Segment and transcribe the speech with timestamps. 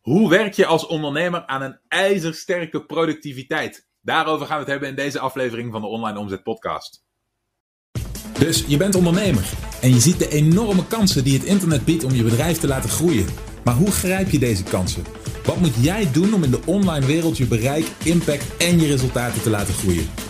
[0.00, 3.88] Hoe werk je als ondernemer aan een ijzersterke productiviteit?
[4.00, 7.04] Daarover gaan we het hebben in deze aflevering van de Online Omzet Podcast.
[8.38, 12.12] Dus je bent ondernemer en je ziet de enorme kansen die het internet biedt om
[12.12, 13.26] je bedrijf te laten groeien.
[13.64, 15.04] Maar hoe grijp je deze kansen?
[15.44, 19.42] Wat moet jij doen om in de online wereld je bereik, impact en je resultaten
[19.42, 20.29] te laten groeien?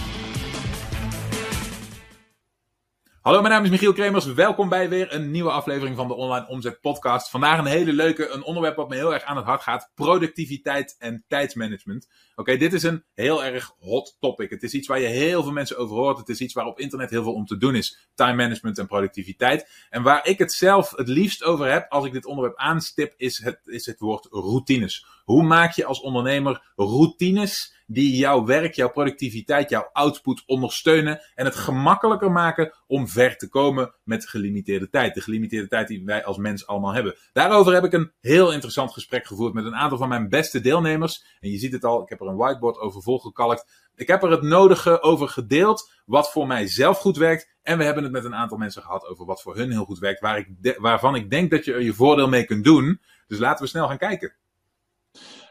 [3.21, 4.25] Hallo, mijn naam is Michiel Kremers.
[4.25, 7.29] Welkom bij weer een nieuwe aflevering van de Online Omzet Podcast.
[7.29, 10.95] Vandaag een hele leuke, een onderwerp wat me heel erg aan het hart gaat: productiviteit
[10.99, 12.07] en tijdsmanagement.
[12.35, 14.49] Oké, dit is een heel erg hot topic.
[14.49, 16.17] Het is iets waar je heel veel mensen over hoort.
[16.17, 18.87] Het is iets waar op internet heel veel om te doen is: time management en
[18.87, 19.87] productiviteit.
[19.89, 23.43] En waar ik het zelf het liefst over heb als ik dit onderwerp aanstip, is
[23.43, 25.05] het, is het woord routines.
[25.23, 31.45] Hoe maak je als ondernemer routines die jouw werk, jouw productiviteit, jouw output ondersteunen en
[31.45, 35.13] het gemakkelijker maken om ver te komen met gelimiteerde tijd.
[35.13, 37.15] De gelimiteerde tijd die wij als mens allemaal hebben.
[37.33, 41.25] Daarover heb ik een heel interessant gesprek gevoerd met een aantal van mijn beste deelnemers.
[41.39, 43.89] En je ziet het al, ik heb er een whiteboard over volgekalkt.
[43.95, 47.49] Ik heb er het nodige over gedeeld, wat voor mij zelf goed werkt.
[47.61, 49.99] En we hebben het met een aantal mensen gehad over wat voor hun heel goed
[49.99, 53.01] werkt, waar ik waarvan ik denk dat je er je voordeel mee kunt doen.
[53.27, 54.33] Dus laten we snel gaan kijken.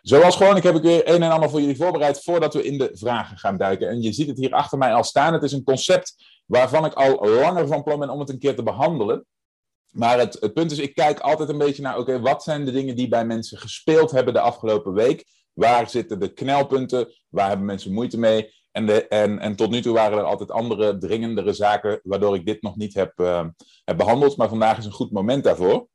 [0.03, 2.91] Zoals gewoonlijk heb ik weer een en ander voor jullie voorbereid voordat we in de
[2.93, 3.89] vragen gaan duiken.
[3.89, 5.33] En je ziet het hier achter mij al staan.
[5.33, 6.15] Het is een concept
[6.47, 9.27] waarvan ik al langer van plan ben om het een keer te behandelen.
[9.91, 12.97] Maar het, punt is, ik kijk altijd een beetje naar, oké, wat zijn de dingen
[12.97, 15.25] die bij mensen gespeeld hebben de afgelopen week?
[15.53, 17.09] Waar zitten de knelpunten?
[17.29, 18.53] Waar hebben mensen moeite mee?
[18.71, 22.47] En, de, en, en tot nu toe waren er altijd andere dringendere zaken, waardoor ik
[22.47, 23.47] dit nog niet heb, uh,
[23.85, 24.37] heb behandeld.
[24.37, 25.89] Maar vandaag is een goed moment daarvoor.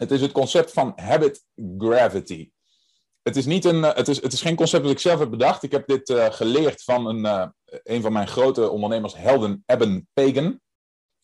[0.00, 1.44] Het is het concept van habit
[1.78, 2.50] gravity.
[3.22, 5.30] Het is, niet een, eh, het is, het is geen concept dat ik zelf heb
[5.30, 5.62] bedacht.
[5.62, 7.46] Ik heb dit uh, geleerd van een, uh,
[7.82, 10.60] een van mijn grote ondernemers, helden, Eben Pagan.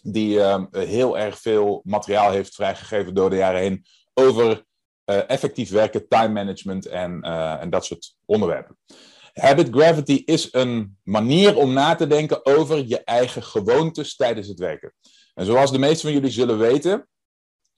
[0.03, 3.85] Die heel erg veel materiaal heeft vrijgegeven door de jaren heen
[4.15, 4.65] over
[5.05, 7.23] effectief werken, time management en,
[7.61, 8.79] en dat soort onderwerpen.
[9.33, 14.59] Habit gravity is een manier om na te denken over je eigen gewoontes tijdens het
[14.59, 14.93] werken.
[15.35, 17.09] En zoals de meesten van jullie zullen weten,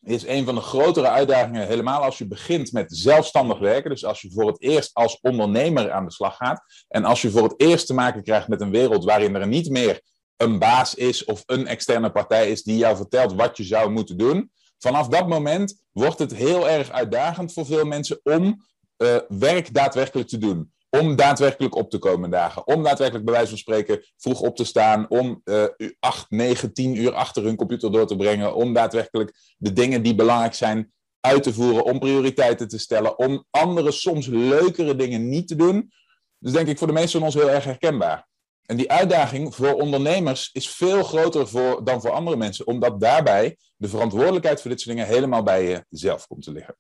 [0.03, 3.91] is een van de grotere uitdagingen, helemaal als je begint met zelfstandig werken.
[3.91, 6.85] Dus als je voor het eerst als ondernemer aan de slag gaat.
[6.89, 9.71] En als je voor het eerst te maken krijgt met een wereld waarin er niet
[9.71, 10.01] meer
[10.37, 14.17] een baas is of een externe partij is die jou vertelt wat je zou moeten
[14.17, 14.51] doen.
[14.79, 18.67] Vanaf dat moment wordt het heel erg uitdagend voor veel mensen om
[19.03, 22.67] uh, werk daadwerkelijk te doen om daadwerkelijk op te komen dagen.
[22.67, 25.07] Om daadwerkelijk bij wijze van spreken vroeg op te staan.
[25.09, 25.65] Om uh,
[26.01, 28.55] 8, 9, 10 uur achter hun computer door te brengen.
[28.55, 31.85] Om daadwerkelijk de dingen die belangrijk zijn uit te voeren.
[31.85, 33.19] Om prioriteiten te stellen.
[33.19, 35.93] Om andere, soms leukere dingen niet te doen.
[36.39, 38.29] Dus denk ik voor de meesten van ons heel erg herkenbaar.
[38.63, 42.67] En die uitdaging voor ondernemers is veel groter voor, dan voor andere mensen.
[42.67, 46.77] Omdat daarbij de verantwoordelijkheid voor dit soort dingen helemaal bij jezelf komt te liggen.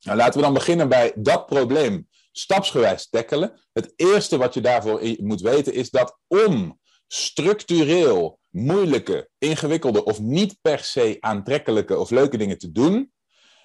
[0.00, 3.60] Nou, laten we dan beginnen bij dat probleem stapsgewijs tackelen.
[3.72, 10.56] Het eerste wat je daarvoor moet weten is dat om structureel moeilijke, ingewikkelde of niet
[10.60, 13.12] per se aantrekkelijke of leuke dingen te doen,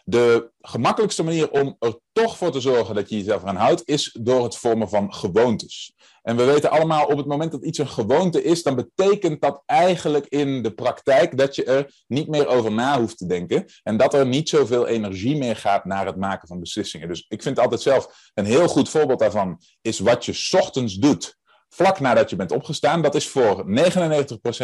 [0.07, 4.17] de gemakkelijkste manier om er toch voor te zorgen dat je jezelf eraan houdt, is
[4.21, 5.93] door het vormen van gewoontes.
[6.21, 9.63] En we weten allemaal, op het moment dat iets een gewoonte is, dan betekent dat
[9.65, 13.65] eigenlijk in de praktijk dat je er niet meer over na hoeft te denken.
[13.83, 17.07] En dat er niet zoveel energie meer gaat naar het maken van beslissingen.
[17.07, 21.37] Dus ik vind altijd zelf een heel goed voorbeeld daarvan, is wat je ochtends doet.
[21.69, 23.75] Vlak nadat je bent opgestaan, dat is voor 99%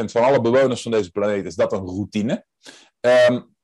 [0.06, 2.46] van alle bewoners van deze planeet is dat een routine.
[3.00, 3.56] Um,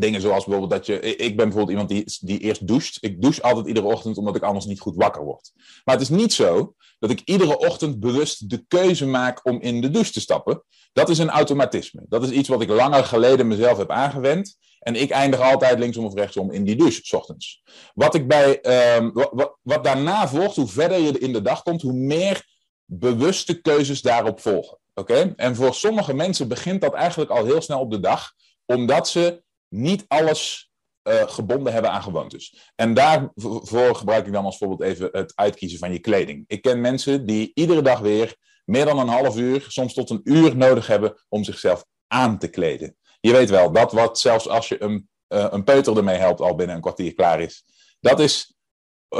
[0.00, 1.00] Dingen zoals bijvoorbeeld dat je.
[1.00, 2.98] Ik ben bijvoorbeeld iemand die, die eerst doucht.
[3.00, 5.52] Ik douche altijd iedere ochtend omdat ik anders niet goed wakker word.
[5.84, 9.80] Maar het is niet zo dat ik iedere ochtend bewust de keuze maak om in
[9.80, 10.62] de douche te stappen.
[10.92, 12.02] Dat is een automatisme.
[12.08, 14.56] Dat is iets wat ik langer geleden mezelf heb aangewend.
[14.78, 17.62] En ik eindig altijd linksom of rechtsom in die douche, s ochtends.
[17.94, 18.60] Wat, ik bij,
[18.96, 22.46] um, wat, wat daarna volgt, hoe verder je in de dag komt, hoe meer
[22.84, 24.78] bewuste keuzes daarop volgen.
[24.94, 25.32] Oké?
[25.36, 28.32] En voor sommige mensen begint dat eigenlijk al heel snel op de dag,
[28.64, 29.42] omdat ze
[29.76, 30.70] niet alles
[31.08, 32.72] uh, gebonden hebben aan gewoontes.
[32.74, 36.44] En daarvoor gebruik ik dan als voorbeeld even het uitkiezen van je kleding.
[36.46, 40.20] Ik ken mensen die iedere dag weer meer dan een half uur, soms tot een
[40.24, 42.96] uur nodig hebben om zichzelf aan te kleden.
[43.20, 46.54] Je weet wel, dat wat zelfs als je een, uh, een peuter ermee helpt al
[46.54, 47.64] binnen een kwartier klaar is.
[48.00, 48.55] Dat is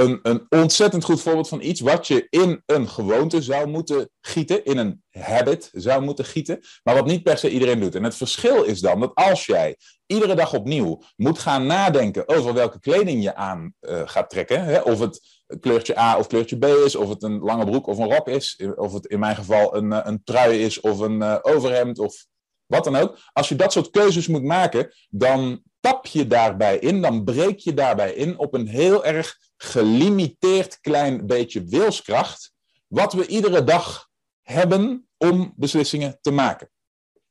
[0.01, 4.65] een, een ontzettend goed voorbeeld van iets wat je in een gewoonte zou moeten gieten,
[4.65, 7.95] in een habit zou moeten gieten, maar wat niet per se iedereen doet.
[7.95, 9.77] En het verschil is dan dat als jij
[10.07, 14.81] iedere dag opnieuw moet gaan nadenken over welke kleding je aan uh, gaat trekken, hè,
[14.81, 18.13] of het kleurtje A of kleurtje B is, of het een lange broek of een
[18.15, 22.27] rok is, of het in mijn geval een, een trui is of een overhemd of
[22.67, 23.19] wat dan ook.
[23.33, 27.75] Als je dat soort keuzes moet maken, dan tap je daarbij in, dan breek je
[27.75, 32.53] daarbij in op een heel erg gelimiteerd klein beetje wilskracht,
[32.87, 34.09] wat we iedere dag
[34.43, 36.71] hebben om beslissingen te maken.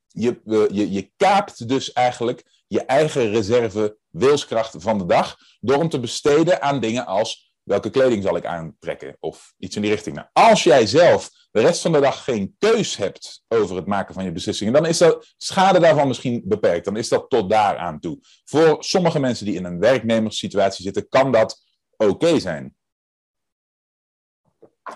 [0.08, 0.42] Je,
[0.72, 6.00] je, je kaapt dus eigenlijk je eigen reserve wilskracht van de dag door hem te
[6.00, 10.16] besteden aan dingen als welke kleding zal ik aantrekken of iets in die richting.
[10.16, 14.14] Nou, als jij zelf de rest van de dag geen keus hebt over het maken
[14.14, 16.86] van je beslissingen, dan is de schade daarvan misschien beperkt.
[16.86, 18.20] Dan is dat tot daar aan toe.
[18.44, 21.64] Voor sommige mensen die in een werknemerssituatie zitten, kan dat
[21.98, 22.76] oké zijn.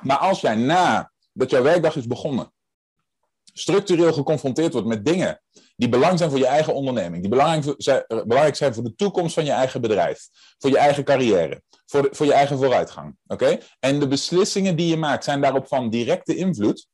[0.01, 2.54] Maar als jij na dat jouw werkdag is begonnen,
[3.54, 5.42] structureel geconfronteerd wordt met dingen
[5.80, 7.31] die belangrijk zijn voor je eigen onderneming, die
[8.26, 10.28] belangrijk zijn voor de toekomst van je eigen bedrijf,
[10.58, 13.16] voor je eigen carrière, voor, voor je eigen vooruitgang.
[13.28, 13.58] Oké?
[13.80, 16.88] En de beslissingen die je maakt zijn daarop van directe invloed.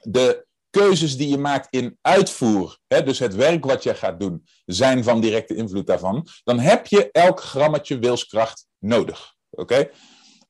[0.00, 4.46] De keuzes die je maakt in uitvoer, hè, dus het werk wat je gaat doen,
[4.64, 6.26] zijn van directe invloed daarvan.
[6.44, 9.34] Dan heb je elk grammetje wilskracht nodig.
[9.50, 9.90] Oké?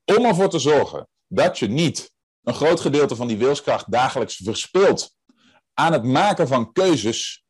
[0.04, 2.10] Om ervoor te zorgen dat je niet
[2.42, 5.14] een groot gedeelte van die wilskracht dagelijks verspilt
[5.74, 7.44] aan het maken van keuzes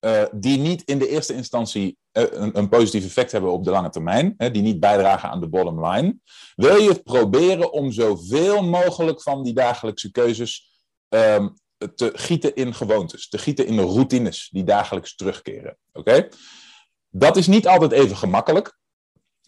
[0.00, 3.70] uh, die niet in de eerste instantie uh, een, een, positief effect hebben op de
[3.70, 6.16] lange termijn, hè, die niet bijdragen aan de bottom line,
[6.54, 10.68] wil je het proberen om zoveel mogelijk van die dagelijkse keuzes
[11.08, 11.54] um,
[11.94, 15.78] te gieten in gewoontes, te gieten in de routines die dagelijks terugkeren.
[15.92, 16.28] Oké?
[17.10, 18.78] Dat is niet altijd even gemakkelijk.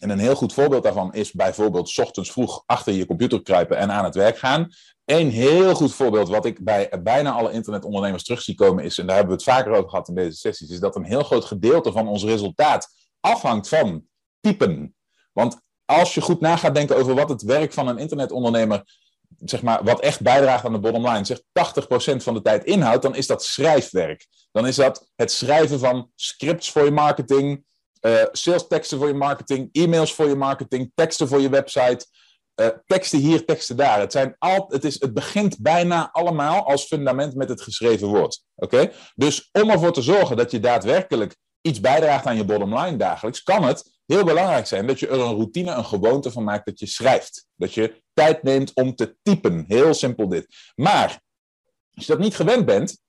[0.01, 3.91] En een heel goed voorbeeld daarvan is bijvoorbeeld ochtends vroeg achter je computer kruipen en
[3.91, 4.69] aan het werk gaan.
[5.05, 9.05] Een heel goed voorbeeld wat ik bij bijna alle internetondernemers terug zie komen is, en
[9.05, 11.45] daar hebben we het vaker over gehad in deze sessies, is dat een heel groot
[11.45, 12.87] gedeelte van ons resultaat
[13.19, 14.03] afhangt van
[14.39, 14.95] typen.
[15.33, 18.83] Want als je goed na gaat denken over wat het werk van een internetondernemer,
[19.37, 23.01] zeg maar, wat echt bijdraagt aan de bottom line, zegt 80% van de tijd inhoudt,
[23.01, 24.27] dan is dat schrijfwerk.
[24.51, 27.65] Dan is dat het schrijven van scripts voor je marketing,
[28.01, 32.05] uh, sales teksten voor je marketing, e-mails voor je marketing, teksten voor je website,
[32.55, 33.99] uh, teksten hier, teksten daar.
[33.99, 38.43] Het, zijn al, het, is, het begint bijna allemaal als fundament met het geschreven woord.
[38.55, 38.91] Oké?
[39.15, 43.43] Dus om ervoor te zorgen dat je daadwerkelijk iets bijdraagt aan je bottom line dagelijks,
[43.43, 46.79] kan het heel belangrijk zijn dat je er een routine, een gewoonte van maakt dat
[46.79, 47.45] je schrijft.
[47.55, 49.65] Dat je tijd neemt om te typen.
[49.67, 50.55] Heel simpel dit.
[50.75, 51.21] Maar
[51.93, 52.99] als je dat niet gewend bent,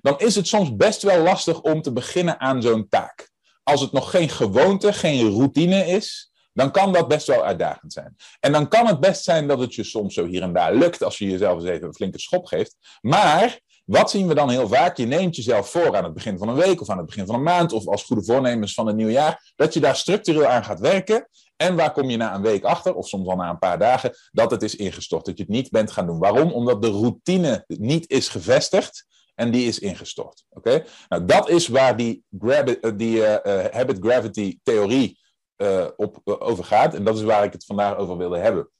[0.00, 3.34] dan is het soms best wel lastig om te beginnen aan zo'n taak
[3.68, 8.16] als het nog geen gewoonte, geen routine is, dan kan dat best wel uitdagend zijn.
[8.40, 11.02] En dan kan het best zijn dat het je soms zo hier en daar lukt
[11.02, 12.76] als je jezelf eens even een flinke schop geeft.
[13.00, 14.96] Maar wat zien we dan heel vaak?
[14.96, 17.34] Je neemt jezelf voor aan het begin van een week of aan het begin van
[17.34, 20.64] een maand of als goede voornemens van een nieuw jaar, dat je daar structureel aan
[20.64, 21.28] gaat werken.
[21.56, 24.16] En waar kom je na een week achter, of soms al na een paar dagen,
[24.32, 26.18] dat het is ingestort, dat je het niet bent gaan doen.
[26.18, 26.52] Waarom?
[26.52, 30.44] Omdat de routine niet is gevestigd en die is ingestort.
[30.48, 30.84] Oké?
[31.08, 32.64] Nou, dat is waar die, eh,
[32.96, 33.34] die uh,
[33.70, 35.18] habit gravity theorie
[35.56, 36.94] uh, op, over gaat.
[36.94, 38.70] En dat is waar ik het vandaag over wilde hebben.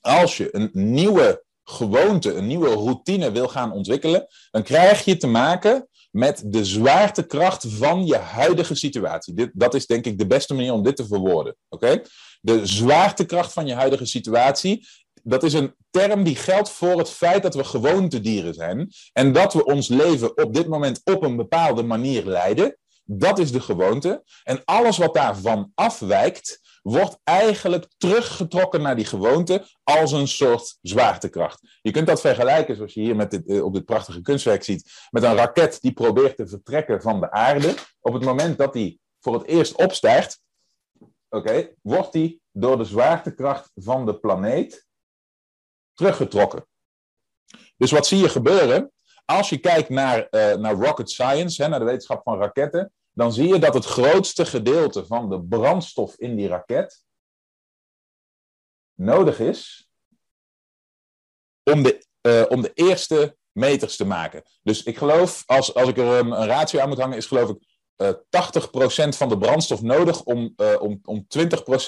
[0.00, 5.26] Als je een nieuwe gewoonte, een nieuwe routine wil gaan ontwikkelen, dan krijg je te
[5.26, 9.34] maken met de zwaartekracht van je huidige situatie.
[9.34, 11.56] Dit, dat is denk ik de beste manier om dit te verwoorden.
[11.68, 12.02] Oké?
[12.40, 14.86] De zwaartekracht van je huidige situatie
[15.28, 18.90] dat is een term die geldt voor het feit dat we gewoontedieren zijn.
[19.12, 22.78] En dat we ons leven op dit moment op een bepaalde manier leiden.
[23.04, 24.22] Dat is de gewoonte.
[24.44, 31.78] En alles wat daarvan afwijkt, wordt eigenlijk teruggetrokken naar die gewoonte als een soort zwaartekracht.
[31.82, 34.90] Je kunt dat vergelijken, zoals je hier met dit, eh, op dit prachtige kunstwerk ziet,
[35.10, 37.74] met een raket die probeert te vertrekken van de aarde.
[38.00, 40.40] Op het moment dat die voor het eerst opstijgt,
[41.28, 44.86] oké, wordt die door de zwaartekracht van de planeet
[45.96, 46.66] teruggetrokken.
[47.76, 48.92] Dus wat zie je gebeuren?
[49.24, 53.32] Als je kijkt naar, uh, naar rocket science, hè, naar de wetenschap van raketten, dan
[53.32, 57.04] zie je dat het grootste gedeelte van de brandstof in die raket
[58.94, 59.88] nodig is
[61.62, 64.42] om de, uh, om de eerste meters te maken.
[64.62, 67.62] Dus ik geloof, als, als ik er een, ratio aan moet hangen, is geloof ik
[67.96, 71.46] uh, eh, 80% van de brandstof nodig om, om, om 20%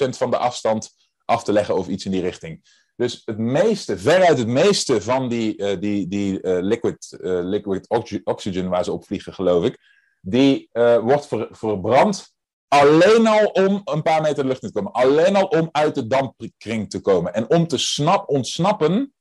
[0.09, 0.89] van de afstand
[1.25, 2.78] af te leggen of iets in die richting.
[2.99, 7.89] Dus het meeste, veruit het meeste van die, uh, die, die uh, liquid, uh, liquid
[8.23, 9.77] oxygen waar ze op vliegen, geloof ik,
[10.21, 10.69] die
[11.01, 12.33] wordt ver, verbrand
[12.67, 14.91] alleen al om een paar meter de lucht in te komen.
[14.91, 17.33] Alleen al om uit de dampkring te komen.
[17.33, 19.13] En om te snap, ontsnappen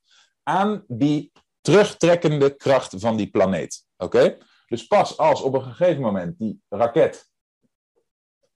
[0.42, 3.84] aan die terugtrekkende kracht van die planeet.
[3.96, 4.38] Oké?
[4.66, 7.30] Dus pas als op een gegeven moment die raket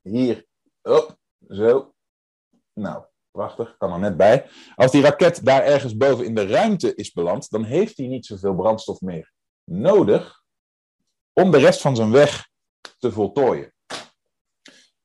[0.00, 0.46] hier,
[0.82, 1.10] oh,
[1.48, 1.94] zo,
[2.72, 4.46] nou, Prachtig, kan er net bij.
[4.74, 8.26] Als die raket daar ergens boven in de ruimte is beland, dan heeft hij niet
[8.26, 9.32] zoveel brandstof meer
[9.64, 10.42] nodig
[11.32, 12.48] om de rest van zijn weg
[12.98, 13.74] te voltooien.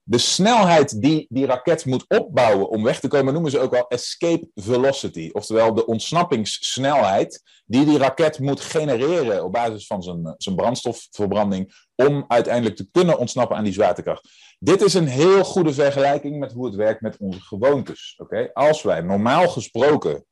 [0.09, 3.87] De snelheid die die raket moet opbouwen om weg te komen, noemen ze ook wel
[3.87, 5.29] escape velocity.
[5.33, 12.25] Oftewel de ontsnappingssnelheid die die raket moet genereren op basis van zijn, zijn brandstofverbranding om
[12.27, 14.29] uiteindelijk te kunnen ontsnappen aan die zwaartekracht.
[14.59, 18.13] Dit is een heel goede vergelijking met hoe het werkt met onze gewoontes.
[18.17, 20.25] Oké, Als wij normaal gesproken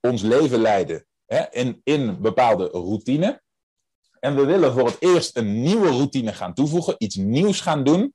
[0.00, 3.42] ons leven leiden hè, in, in bepaalde routine,
[4.20, 8.14] en we willen voor het eerst een nieuwe routine gaan toevoegen, iets nieuws gaan doen,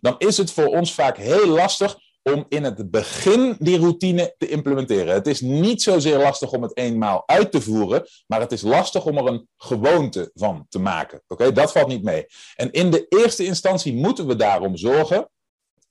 [0.00, 4.48] dan is het voor ons vaak heel lastig om in het begin die routine te
[4.48, 5.14] implementeren.
[5.14, 9.04] Het is niet zozeer lastig om het eenmaal uit te voeren, maar het is lastig
[9.04, 11.22] om er een gewoonte van te maken.
[11.26, 12.26] Oké, dat valt niet mee.
[12.54, 15.28] En in de eerste instantie moeten we daarom zorgen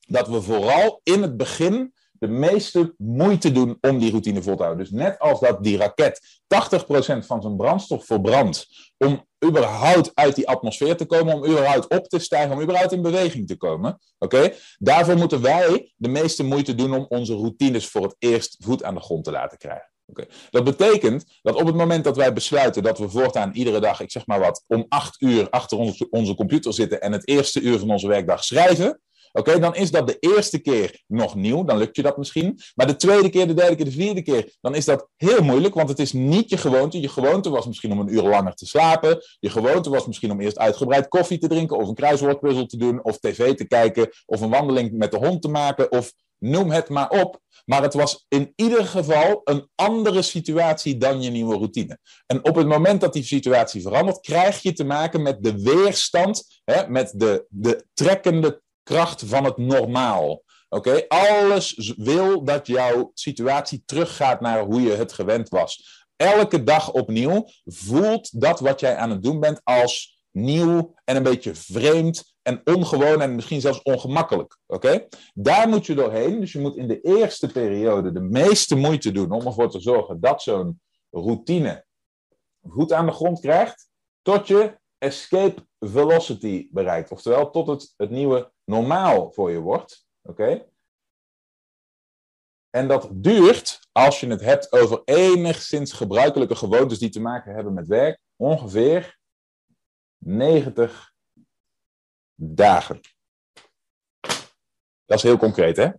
[0.08, 4.64] dat we vooral in het begin de meeste moeite doen om die routine vol te
[4.64, 4.86] houden.
[4.86, 10.48] Dus net als dat die raket 80% van zijn brandstof verbrandt om überhaupt uit die
[10.48, 14.00] atmosfeer te komen, om überhaupt op te stijgen, om überhaupt in beweging te komen.
[14.20, 14.54] Oké?
[14.78, 18.96] Daarvoor moeten wij de meeste moeite doen om onze routines voor het eerst voet aan
[18.96, 19.92] de grond te laten krijgen.
[20.10, 20.28] Okay.
[20.50, 24.12] Dat betekent dat op het moment dat wij besluiten dat we voortaan iedere dag, ik
[24.12, 27.80] zeg maar wat, om acht uur achter onze, onze computer zitten en het eerste uur
[27.80, 29.02] van onze werkdag schrijven,
[29.38, 32.60] Oké, dan is dat de eerste keer nog nieuw, dan lukt je dat misschien.
[32.76, 35.74] Maar de tweede keer, de derde keer, de vierde keer, dan is dat heel moeilijk,
[35.74, 37.00] want het is niet je gewoonte.
[37.02, 39.22] Je gewoonte was misschien om een uur langer te slapen.
[39.40, 43.04] Je gewoonte was misschien om eerst uitgebreid koffie te drinken, of een kruiswoordpuzzel te doen,
[43.04, 46.90] of tv te kijken, of een wandeling met de hond te maken, of noem het
[46.90, 47.40] maar op.
[47.66, 52.00] Maar het was in ieder geval een andere situatie dan je nieuwe routine.
[52.26, 56.62] En op het moment dat die situatie verandert, krijg je te maken met de weerstand,
[56.64, 60.44] hè, met de, de trekkende kracht van het normaal.
[60.70, 66.06] Oké, alles wil dat jouw situatie teruggaat naar hoe je het gewend was.
[66.16, 71.24] Elke dag opnieuw voelt dat wat jij aan het doen bent als nieuw en een
[71.24, 74.58] beetje vreemd en ongewoon en misschien zelfs ongemakkelijk.
[74.66, 75.08] Oké?
[75.34, 76.40] Daar moet je doorheen.
[76.40, 80.20] Dus je moet in de eerste periode de meeste moeite doen om ervoor te zorgen
[80.20, 81.86] dat zo'n routine
[82.70, 83.90] goed aan de grond krijgt,
[84.22, 87.12] tot je escape velocity bereikt.
[87.12, 90.06] Oftewel, tot het, het nieuwe normaal voor je wordt.
[90.22, 90.66] Oké?
[92.70, 97.74] En dat duurt, als je het hebt over enigszins gebruikelijke gewoontes die te maken hebben
[97.74, 99.18] met werk, ongeveer
[100.18, 101.14] 90
[102.36, 103.02] dagen.
[105.06, 105.90] Dat is heel concreet, hè?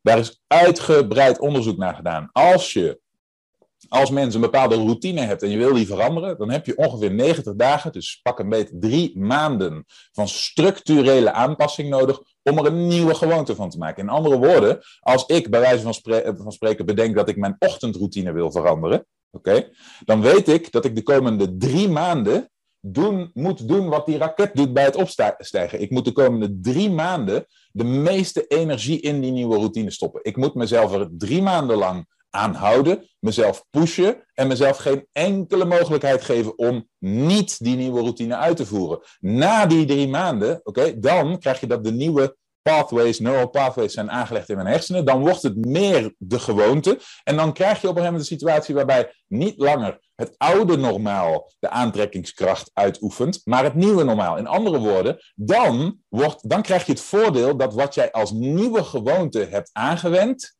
[0.00, 2.28] Daar is uitgebreid onderzoek naar gedaan.
[2.32, 3.00] Als je
[3.90, 7.10] als mensen een bepaalde routine hebt en je wil die veranderen, dan heb je ongeveer
[7.10, 12.86] 90 dagen, dus pak een beetje drie maanden van structurele aanpassing nodig om er een
[12.86, 14.02] nieuwe gewoonte van te maken.
[14.02, 15.82] In andere woorden, als ik bij wijze
[16.36, 19.68] van, spreken bedenk dat ik mijn ochtendroutine wil veranderen, oké,
[20.04, 24.54] dan weet ik dat ik de komende drie maanden doen, moet doen wat die raket
[24.54, 25.80] doet bij het opstijgen.
[25.80, 30.20] Ik moet de komende drie maanden de meeste energie in die nieuwe routine stoppen.
[30.24, 36.22] Ik moet mezelf er drie maanden lang aanhouden, mezelf pushen en mezelf geen enkele mogelijkheid
[36.22, 39.00] geven om niet die nieuwe routine uit te voeren.
[39.20, 44.10] Na die drie maanden, oké, dan krijg je dat de nieuwe pathways, neural pathways zijn
[44.10, 45.04] aangelegd in mijn hersenen.
[45.04, 46.98] Dan wordt het meer de gewoonte.
[47.24, 50.76] En dan krijg je op een gegeven moment een situatie waarbij niet langer het oude
[50.76, 54.36] normaal de aantrekkingskracht uitoefent, maar het nieuwe normaal.
[54.36, 58.84] In andere woorden, dan, wordt, dan krijg je het voordeel dat wat jij als nieuwe
[58.84, 60.58] gewoonte hebt aangewend,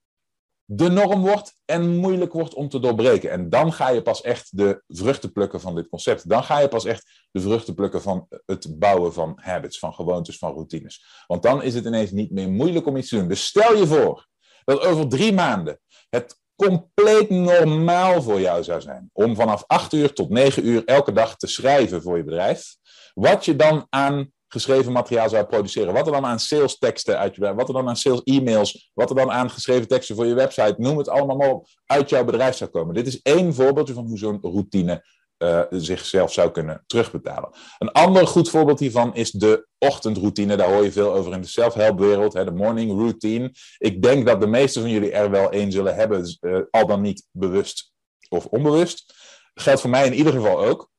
[0.73, 3.31] de norm wordt en moeilijk wordt om te doorbreken.
[3.31, 6.29] En dan ga je pas echt de vruchten plukken van dit concept.
[6.29, 10.39] Dan ga je pas echt de vruchten plukken van het bouwen van habits, van gewoontes,
[10.39, 11.25] van routines.
[11.27, 13.29] Want dan is het ineens niet meer moeilijk om iets te doen.
[13.29, 14.27] Dus stel je voor
[14.65, 20.13] dat over drie maanden het compleet normaal voor jou zou zijn om vanaf 8 uur
[20.13, 22.77] tot 9 uur elke dag te schrijven voor je bedrijf.
[23.15, 25.93] Wat je dan aan geschreven materiaal zou produceren.
[25.93, 29.11] Wat er dan aan sales teksten uit je wat er dan aan sales e-mails, wat
[29.11, 31.55] er dan aan geschreven teksten voor je website, noem het allemaal maar
[31.87, 32.95] uit jouw bedrijf zou komen.
[32.95, 35.05] Dit is één voorbeeldje van hoe zo'n routine
[35.39, 37.51] uh, zichzelf zou kunnen terugbetalen.
[37.79, 40.57] Een ander goed voorbeeld hiervan is de ochtendroutine.
[40.57, 43.53] Daar hoor je veel over in de self-help-wereld, de morning routine.
[43.79, 47.01] Ik denk dat de meesten van jullie er wel één zullen hebben, uh, al dan
[47.01, 47.93] niet bewust
[48.29, 49.15] of onbewust.
[49.55, 50.91] geldt voor mij in ieder geval ook.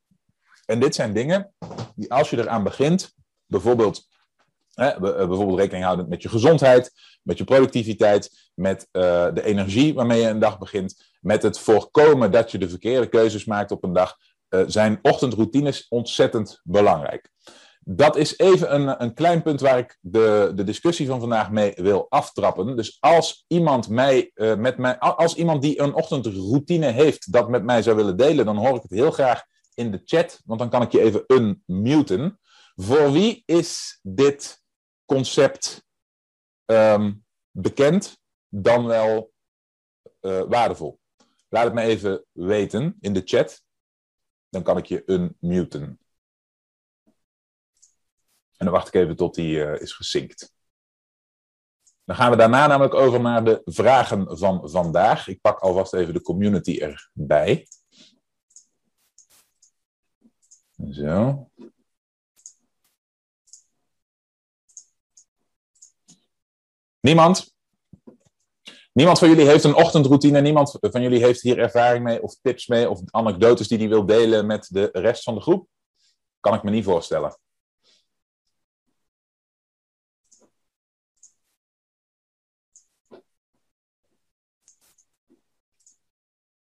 [0.66, 1.54] En dit zijn dingen
[1.96, 3.14] die als je eraan begint,
[3.52, 4.08] bijvoorbeeld,
[4.74, 6.92] hè, eh, bijvoorbeeld rekening houden met je gezondheid,
[7.24, 9.02] met je productiviteit, met uh,
[9.34, 13.46] de energie waarmee je een dag begint, met het voorkomen dat je de verkeerde keuzes
[13.46, 14.18] maakt op een dag,
[14.50, 17.30] uh, zijn ochtendroutines ontzettend belangrijk.
[17.80, 21.74] Dat is even een, een klein punt waar ik de, de discussie van vandaag mee
[21.76, 22.76] wil aftrappen.
[22.76, 27.82] Dus als iemand, mij, met mij, als iemand die een ochtendroutine heeft dat met mij
[27.82, 29.44] zou willen delen, dan hoor ik het heel graag
[29.74, 32.40] in de chat, want dan kan ik je even unmuten.
[32.76, 34.62] Voor wie is dit
[35.06, 35.86] concept
[36.66, 39.34] um, bekend, dan wel
[40.22, 41.00] uh, waardevol?
[41.50, 43.64] Laat het me even weten in de chat.
[44.50, 46.00] Dan kan ik je unmuten.
[48.58, 50.54] En dan wacht ik even tot die uh, is gesinkt.
[52.04, 55.28] Dan gaan we daarna namelijk over naar de vragen van vandaag.
[55.28, 57.68] Ik pak alvast even de community erbij.
[60.92, 61.50] Zo.
[67.02, 67.56] Niemand?
[68.94, 70.42] Niemand van jullie heeft een ochtendroutine?
[70.42, 74.06] Niemand van jullie heeft hier ervaring mee of tips mee of anekdotes die hij wil
[74.06, 75.68] delen met de rest van de groep?
[76.40, 77.40] Kan ik me niet voorstellen.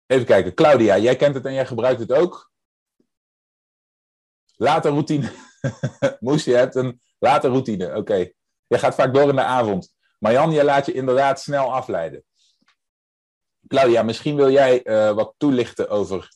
[0.06, 2.50] Even kijken, Claudia, jij kent het en jij gebruikt het ook.
[4.56, 5.32] Later routine.
[6.20, 7.96] Moest je hebt een later routine.
[7.96, 8.30] Oké.
[8.66, 9.91] Je gaat vaak door in de avond.
[10.22, 12.24] Marjan, je laat je inderdaad snel afleiden.
[13.68, 16.28] Claudia, misschien wil jij uh, wat toelichten over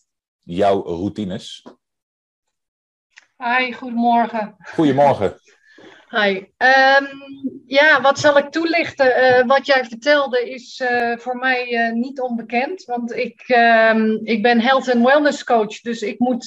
[0.43, 1.66] jouw routines.
[3.37, 4.57] Hi, goedemorgen.
[4.75, 5.40] Goedemorgen.
[6.16, 6.35] Hi.
[6.59, 7.09] Um,
[7.66, 9.07] ja, wat zal ik toelichten?
[9.07, 12.85] Uh, wat jij vertelde is uh, voor mij uh, niet onbekend.
[12.85, 15.81] Want ik, um, ik ben health and wellness coach.
[15.81, 16.47] Dus ik moet,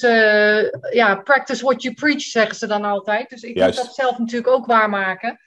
[0.92, 3.30] ja, practice what you preach, zeggen ze dan altijd.
[3.30, 3.78] Dus ik Juist.
[3.78, 5.40] moet dat zelf natuurlijk ook waarmaken.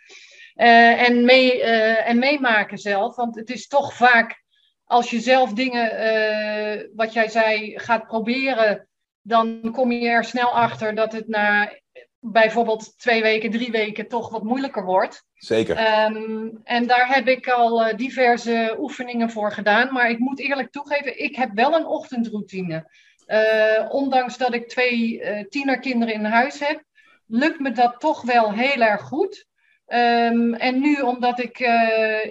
[0.56, 1.64] En, mee,
[2.04, 3.16] en meemaken zelf.
[3.16, 4.44] Want het is toch vaak,
[4.86, 8.88] als je zelf dingen, wat jij zei, gaat proberen...
[9.26, 11.82] dan kom je er snel achter dat het na
[12.20, 15.24] bijvoorbeeld twee weken, drie weken toch wat moeilijker wordt.
[15.34, 16.04] Zeker.
[16.06, 19.94] Um, en daar heb ik al uh, diverse oefeningen voor gedaan.
[19.94, 22.90] Maar ik moet eerlijk toegeven, ik heb wel een ochtendroutine.
[23.28, 26.84] Uh, ondanks dat ik twee tienerkinderen in huis heb,
[27.28, 29.46] lukt me dat toch wel heel erg goed.
[29.94, 31.60] Um, en nu, omdat ik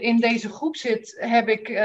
[0.01, 1.83] in deze groep zit, heb ik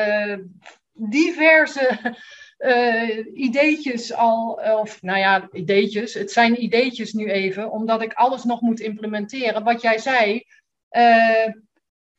[0.94, 2.16] diverse
[2.60, 6.14] uh, ideetjes al, of nou ja, ideetjes.
[6.14, 9.64] Het zijn ideetjes nu even, omdat ik alles nog moet implementeren.
[9.64, 10.44] Wat jij zei,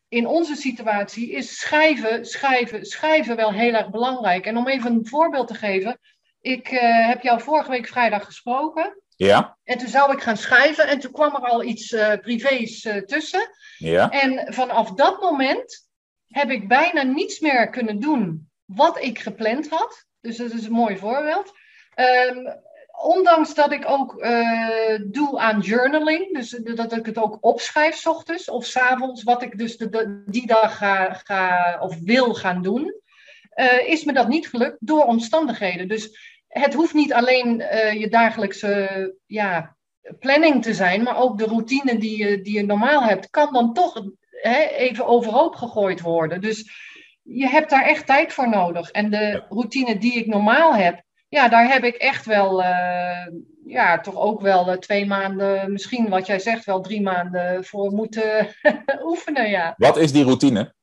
[0.08, 4.46] in onze situatie is schrijven, schrijven, schrijven wel heel erg belangrijk.
[4.46, 5.98] En om even een voorbeeld te geven.
[6.40, 6.66] Ik
[7.06, 9.02] heb jou vorige week vrijdag gesproken.
[9.18, 9.58] Ja.
[9.64, 13.50] En toen zou ik gaan schrijven en toen kwam er al iets privés tussen.
[13.78, 14.10] Ja.
[14.10, 15.88] En vanaf dat moment
[16.26, 20.06] heb ik bijna niets meer kunnen doen wat ik gepland had.
[20.20, 21.52] Dus dat is een mooi voorbeeld.
[22.30, 22.60] Um,
[22.98, 28.06] ondanks dat ik ook uh, doe aan journaling, dus dat ik het ook opschrijf s
[28.06, 32.34] ochtends of s avonds, wat ik dus de, de, die dag ga, ga of wil
[32.34, 32.94] gaan doen,
[33.54, 35.88] uh, is me dat niet gelukt door omstandigheden.
[35.88, 39.76] Dus het hoeft niet alleen uh, je dagelijkse ja,
[40.18, 43.72] planning te zijn, maar ook de routine die je, die je normaal hebt, kan dan
[43.72, 46.40] toch hè, even overhoop gegooid worden.
[46.40, 46.70] Dus
[47.22, 48.90] je hebt daar echt tijd voor nodig.
[48.90, 53.26] En de routine die ik normaal heb, ja, daar heb ik echt wel, uh,
[53.66, 57.92] ja, toch ook wel uh, twee maanden, misschien wat jij zegt, wel drie maanden voor
[57.92, 58.48] moeten
[59.02, 59.74] oefenen, ja.
[59.76, 60.76] Wat is die routine?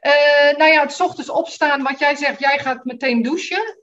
[0.00, 3.78] Uh, nou ja, het ochtends opstaan, wat jij zegt, jij gaat meteen douchen.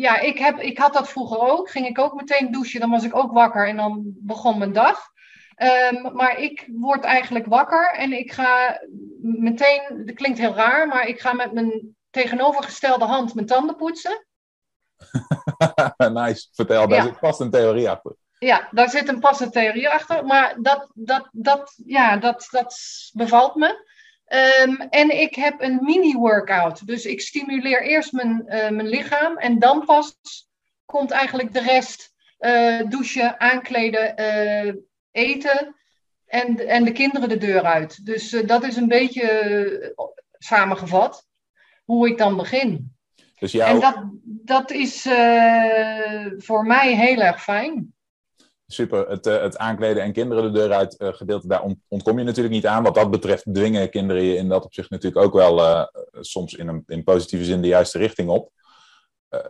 [0.00, 1.70] Ja, ik, heb, ik had dat vroeger ook.
[1.70, 4.98] Ging ik ook meteen douchen, dan was ik ook wakker en dan begon mijn dag.
[5.92, 8.80] Um, maar ik word eigenlijk wakker en ik ga
[9.20, 14.26] meteen, dat klinkt heel raar, maar ik ga met mijn tegenovergestelde hand mijn tanden poetsen.
[16.12, 17.04] nice, vertel, daar ja.
[17.04, 18.16] zit vast een theorie achter.
[18.38, 22.76] Ja, daar zit een passende theorie achter, maar dat, dat, dat, ja, dat, dat
[23.12, 23.88] bevalt me.
[24.32, 29.58] Um, en ik heb een mini-workout, dus ik stimuleer eerst mijn, uh, mijn lichaam en
[29.58, 30.16] dan pas
[30.84, 32.12] komt eigenlijk de rest.
[32.40, 34.74] Uh, douchen, aankleden, uh,
[35.10, 35.76] eten
[36.26, 38.06] en, en de kinderen de deur uit.
[38.06, 39.94] Dus dat is een beetje
[40.38, 41.26] samengevat
[41.84, 42.96] hoe ik dan begin.
[43.38, 43.70] Dus jou...
[43.70, 45.02] En dat, dat is
[46.36, 47.94] voor mij heel erg fijn.
[48.72, 52.66] Super, het, het aankleden en kinderen de deur uit gedeelte, daar ontkom je natuurlijk niet
[52.66, 52.82] aan.
[52.82, 56.82] Wat dat betreft dwingen kinderen je in dat opzicht natuurlijk ook wel soms in, een,
[56.86, 58.50] in positieve zin de juiste richting op.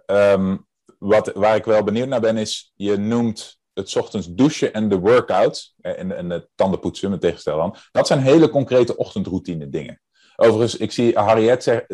[0.07, 4.89] Um, wat, waar ik wel benieuwd naar ben is, je noemt het ochtends douchen en
[4.89, 9.69] de workout, eh, en, en de tandenpoetsen met tegenstel dan, dat zijn hele concrete ochtendroutine
[9.69, 10.01] dingen.
[10.37, 11.87] Overigens, ik zie Harriet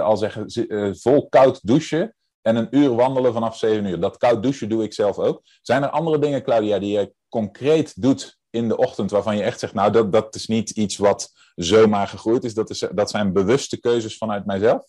[0.00, 4.00] al zeggen, uh, vol koud douchen en een uur wandelen vanaf 7 uur.
[4.00, 5.42] Dat koud douchen doe ik zelf ook.
[5.62, 9.58] Zijn er andere dingen, Claudia, die je concreet doet in de ochtend waarvan je echt
[9.58, 12.54] zegt, nou, dat, dat is niet iets wat zomaar gegroeid is.
[12.54, 14.86] Dat, is, dat zijn bewuste keuzes vanuit mijzelf?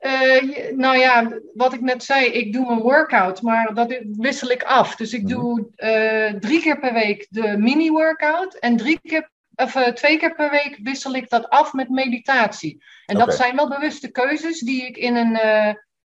[0.00, 4.62] Uh, nou ja, wat ik net zei, ik doe een workout, maar dat wissel ik
[4.62, 4.96] af.
[4.96, 5.32] Dus ik mhm.
[5.32, 10.34] doe uh, drie keer per week de mini-workout en drie keer, of, uh, twee keer
[10.34, 12.82] per week wissel ik dat af met meditatie.
[13.06, 15.36] En dat zijn wel bewuste keuzes die ik in een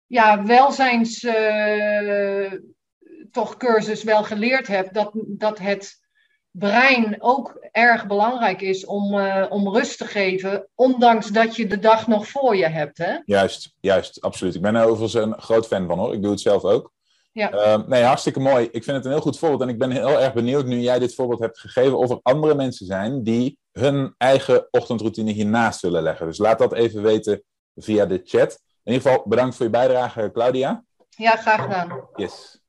[0.08, 1.26] ja, welzijns
[3.30, 4.92] toch cursus wel geleerd heb.
[4.92, 5.98] Dat, dat het
[6.50, 11.78] brein ook erg belangrijk is om, uh, om rust te geven, ondanks dat je de
[11.78, 12.98] dag nog voor je hebt.
[12.98, 13.16] Hè?
[13.24, 14.54] Juist, juist, absoluut.
[14.54, 16.14] Ik ben er overigens een groot fan van hoor.
[16.14, 16.92] Ik doe het zelf ook.
[17.32, 17.52] Ja.
[17.52, 18.64] Uh, nee, hartstikke mooi.
[18.64, 19.62] Ik vind het een heel goed voorbeeld.
[19.62, 22.54] En ik ben heel erg benieuwd, nu jij dit voorbeeld hebt gegeven, of er andere
[22.54, 26.26] mensen zijn die hun eigen ochtendroutine hiernaast willen leggen.
[26.26, 27.42] Dus laat dat even weten
[27.76, 28.60] via de chat.
[28.88, 30.84] In ieder geval, bedankt voor je bijdrage, Claudia.
[31.08, 32.08] Ja, graag gedaan.
[32.14, 32.62] Yes.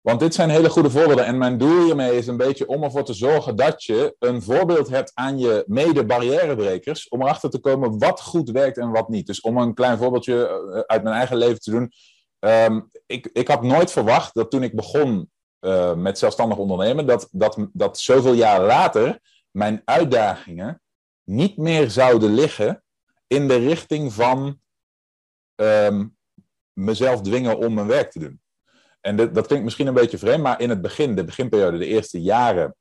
[0.00, 1.24] Want dit zijn hele goede voorbeelden.
[1.24, 4.88] En mijn doel hiermee is een beetje om ervoor te zorgen dat je een voorbeeld
[4.88, 7.08] hebt aan je mede-barrièrebrekers.
[7.08, 9.26] Om erachter te komen wat goed werkt en wat niet.
[9.26, 11.92] Dus om een klein voorbeeldje eh, uit mijn eigen leven te doen.
[12.38, 15.30] Um, ik, ik had nooit verwacht dat toen ik begon
[15.60, 20.80] uh, met zelfstandig ondernemen, dat, dat, dat zoveel jaar later mijn uitdagingen
[21.24, 22.82] niet meer zouden liggen
[23.32, 24.60] in de richting van
[25.56, 26.16] um,
[26.72, 28.40] mezelf dwingen om mijn werk te doen.
[29.00, 32.22] En dat, klinkt misschien een beetje vreemd, maar in het begin, de beginperiode, de eerste
[32.22, 32.76] jaren,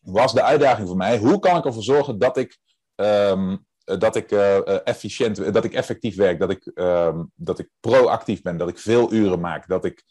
[0.00, 2.58] was de uitdaging voor mij: hoe kan ik ervoor zorgen dat ik,
[2.94, 8.42] um, dat ik uh, efficiënt, dat ik effectief werk, dat ik, um, dat ik proactief
[8.42, 10.04] ben, dat ik veel uren maak, dat ik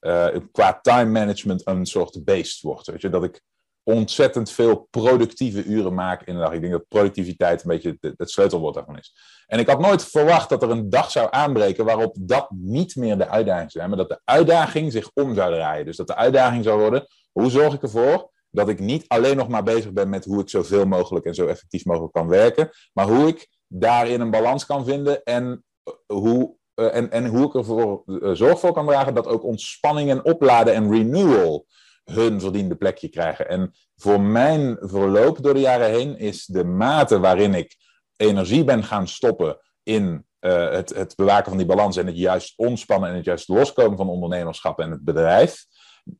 [0.00, 2.86] uh, qua time management een soort beest word.
[2.86, 3.08] Weet je?
[3.08, 3.42] Dat ik
[3.88, 6.52] ontzettend veel productieve uren maak in de dag.
[6.52, 9.14] Ik denk dat productiviteit een beetje het, sleutelwoord daarvan is.
[9.46, 13.18] En ik had nooit verwacht dat er een dag zou aanbreken waarop dat niet meer
[13.18, 15.84] de uitdaging zou zijn, maar dat de uitdaging zich om zou draaien.
[15.84, 19.48] Dus dat de uitdaging zou worden, hoe zorg ik ervoor dat ik niet alleen nog
[19.48, 23.06] maar bezig ben met hoe ik zoveel mogelijk en zo effectief mogelijk kan werken, maar
[23.06, 27.54] hoe ik daarin een balans kan vinden en eh, hoe, uh, en, en hoe ik
[27.54, 31.66] ervoor uh, zorg voor kan dragen dat ook ontspanning en opladen en renewal
[32.10, 33.48] hun verdiende plekje krijgen.
[33.48, 37.76] En voor mijn verloop door de jaren heen is de mate waarin ik
[38.16, 42.52] energie ben gaan stoppen in uh, het, het, bewaken van die balans en het juist
[42.56, 45.64] ontspannen en het juist loskomen van ondernemerschap en het bedrijf,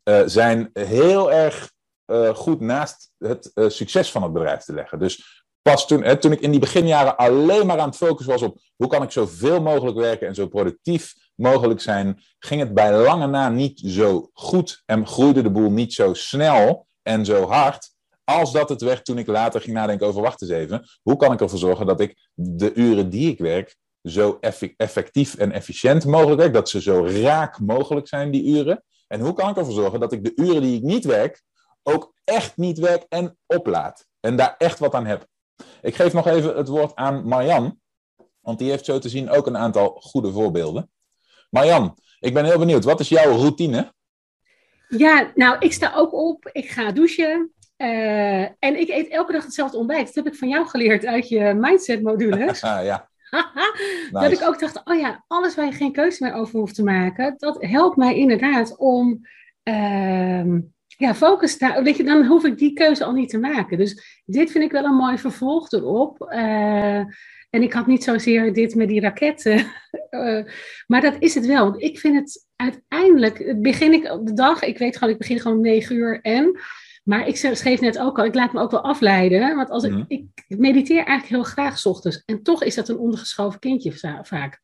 [0.05, 1.70] uh, zijn heel erg
[2.07, 4.98] uh, goed naast het succes van het bedrijf te leggen.
[4.98, 8.61] Dus pas toen, toen ik in die beginjaren alleen maar aan het focussen was op
[8.77, 13.27] hoe kan ik zoveel mogelijk werken en zo productief mogelijk zijn, ging het bij lange
[13.27, 18.53] na niet zo goed en groeide de boel niet zo snel en zo hard als
[18.53, 20.88] dat het werd toen ik later ging nadenken over wacht eens even.
[21.03, 24.38] Hoe kan ik ervoor zorgen dat ik de uren die ik werk zo
[24.77, 28.85] effectief en efficiënt mogelijk werk, dat ze zo raak mogelijk zijn, die uren.
[29.07, 31.42] En hoe kan ik ervoor zorgen dat ik de uren die ik niet werk,
[31.83, 34.07] ook echt niet werk en oplaad.
[34.21, 35.27] En daar echt wat aan heb.
[35.83, 37.81] Ik geef nog even het woord aan Marjan,
[38.40, 40.90] want die heeft zo te zien ook een aantal goede voorbeelden.
[41.51, 42.85] Marjan, ik ben heel benieuwd.
[42.85, 43.92] Wat is jouw routine?
[44.88, 46.49] Ja, nou, ik sta ook op.
[46.53, 47.53] Ik ga douchen.
[47.77, 50.07] Uh, en ik eet elke dag hetzelfde ontbijt.
[50.07, 52.61] Dat heb ik van jou geleerd uit je mindset-modules.
[52.90, 53.09] ja.
[54.11, 56.83] Dat ik ook dacht, oh ja, alles waar je geen keuze meer over hoeft te
[56.85, 59.27] maken, dat helpt mij inderdaad om
[59.64, 60.55] uh,
[60.99, 63.79] ja, focus te Weet je, dan hoef ik die keuze al niet te maken.
[63.79, 66.33] Dus dit vind ik wel een mooi vervolg erop.
[66.33, 66.99] Uh,
[67.51, 69.67] en ik had niet zozeer dit met die raketten.
[70.11, 70.45] Uh,
[70.91, 71.71] maar dat is het wel.
[71.71, 75.41] Want ik vind het uiteindelijk, begin ik op de dag, ik weet gewoon, ik begin
[75.41, 76.61] gewoon om negen uur en.
[77.05, 79.57] Maar ik schreef net ook al, ik laat me ook wel afleiden.
[79.57, 82.23] Want als ik, ik mediteer eigenlijk heel graag s ochtends.
[82.25, 84.61] En toch is dat een ondergeschoven kindje vaak.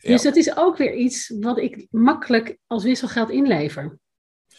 [0.00, 3.98] Dus dat is ook weer iets wat ik makkelijk als wisselgeld inlever.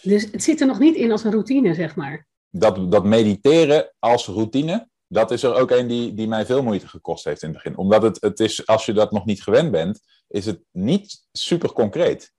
[0.01, 2.27] Dus het zit er nog niet in als een routine, zeg maar.
[2.49, 6.87] Dat, dat mediteren als routine, dat is er ook een die, die mij veel moeite
[6.87, 7.77] gekost heeft in het begin.
[7.77, 11.73] Omdat het, het is, als je dat nog niet gewend bent, is het niet super
[11.73, 12.31] concreet.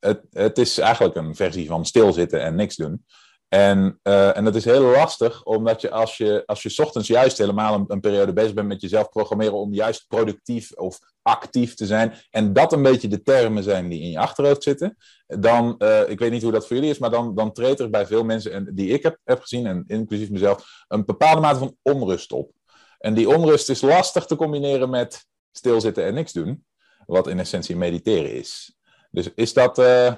[0.00, 3.04] Het, het is eigenlijk een versie van stilzitten en niks doen.
[3.48, 7.38] En, uh, en dat is heel lastig, omdat je als je, als je ochtends juist
[7.38, 12.14] helemaal een, periode bezig bent met jezelf programmeren om juist productief of actief te zijn,
[12.30, 16.18] en dat een beetje de termen zijn die in je achterhoofd zitten, dan, uh, ik
[16.18, 18.52] weet niet hoe dat voor jullie is, maar dan, dan treedt er bij veel mensen,
[18.52, 22.50] en die ik heb, heb gezien, en inclusief mezelf, een bepaalde mate van onrust op.
[22.98, 26.64] En die onrust is lastig te combineren met stilzitten en niks doen,
[27.06, 28.76] wat in essentie mediteren is.
[29.10, 30.12] Dus is dat, uh,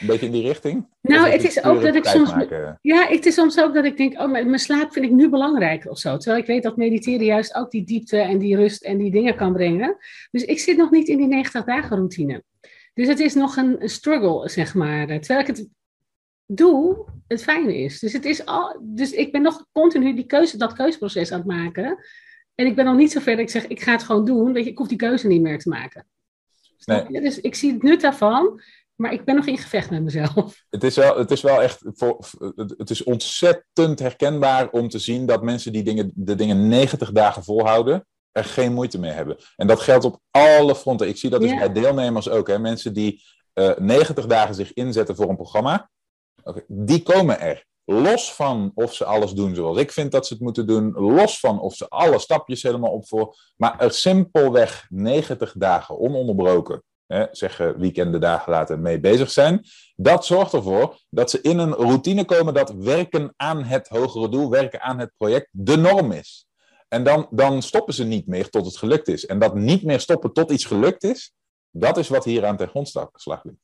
[0.00, 0.86] Een beetje in die richting?
[1.00, 2.32] Nou, het is ook dat ik soms.
[2.80, 5.90] Ja, het is soms ook dat ik denk, oh, mijn slaap vind ik nu belangrijker
[5.90, 6.16] of zo.
[6.16, 9.36] Terwijl ik weet dat mediteren juist ook die diepte en die rust en die dingen
[9.36, 9.96] kan brengen.
[10.30, 12.44] Dus ik zit nog niet in die 90 dagen routine.
[12.94, 15.06] Dus het is nog een, een struggle, zeg maar.
[15.06, 15.68] Terwijl ik het
[16.46, 17.98] doe, het fijne is.
[17.98, 21.48] Dus, het is al, dus ik ben nog continu die keuze, dat keuzeproces aan het
[21.48, 21.98] maken.
[22.54, 24.52] En ik ben nog niet zo ver dat ik zeg, ik ga het gewoon doen.
[24.52, 26.06] Weet je, ik hoef die keuze niet meer te maken.
[26.84, 27.20] Nee.
[27.20, 28.60] Dus ik zie het nut daarvan.
[29.00, 30.64] Maar ik ben nog in gevecht met mezelf.
[30.70, 31.80] Het is wel, het is wel echt.
[32.76, 37.44] Het is ontzettend herkenbaar om te zien dat mensen die dingen, de dingen 90 dagen
[37.44, 38.06] volhouden.
[38.32, 39.36] er geen moeite mee hebben.
[39.56, 41.08] En dat geldt op alle fronten.
[41.08, 42.48] Ik zie dat dus bij deelnemers ook.
[42.48, 42.58] Hè.
[42.58, 43.22] Mensen die
[43.54, 45.90] uh, eh, 90 dagen zich inzetten voor een programma.
[46.66, 47.66] die komen er.
[47.84, 50.92] Los van of ze alles doen zoals ik vind dat ze het moeten doen.
[50.92, 53.34] Los van of ze alle stapjes helemaal opvoeren.
[53.56, 59.64] Maar er simpelweg 90 dagen ononderbroken hè, zeggen weekenden dagen later mee bezig zijn.
[59.96, 64.50] Dat zorgt ervoor dat ze in een routine komen dat werken aan het hogere doel,
[64.50, 66.46] werken aan het project, de norm is.
[66.88, 69.26] En dan, dan stoppen ze niet meer tot het gelukt is.
[69.26, 71.32] En dat niet meer stoppen tot iets gelukt is,
[71.70, 73.10] dat is wat hier aan ten grondslag
[73.44, 73.58] ligt.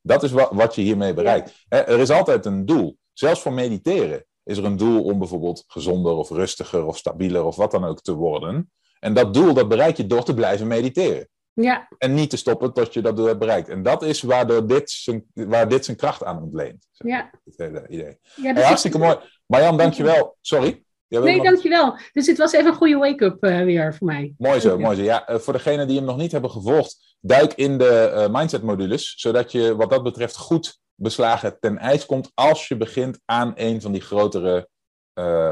[0.00, 1.64] Dat is wat, wat je hiermee bereikt.
[1.68, 2.96] Er is altijd een doel.
[3.12, 7.56] Zelfs voor mediteren is er een doel om bijvoorbeeld gezonder of rustiger of stabieler of
[7.56, 8.70] wat dan ook te worden.
[9.00, 11.28] En dat doel dat bereik je door te blijven mediteren.
[11.54, 11.88] Ja.
[11.98, 13.68] En niet te stoppen tot je dat hebt bereikt.
[13.68, 16.86] En dat is waardoor dit zijn, waar dit zijn kracht aan ontleent.
[16.92, 17.30] Ja.
[17.44, 18.18] Het hele idee.
[18.36, 19.16] Ja, hey, hartstikke mooi.
[19.46, 20.36] Marjan, dankjewel.
[20.40, 20.84] Sorry.
[21.08, 21.44] Nee, nog...
[21.44, 21.96] dankjewel.
[22.12, 24.34] Dus het was even een goede wake-up uh, weer voor mij.
[24.38, 25.02] Mooi zo, mooi zo.
[25.02, 28.62] Ja, uh, voor degenen die hem nog niet hebben gevolgd, duik in de uh, mindset
[28.62, 33.52] modules, zodat je wat dat betreft goed beslagen ten ijs komt als je begint aan
[33.54, 34.68] een van die grotere,